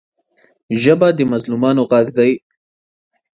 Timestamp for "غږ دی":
1.91-2.31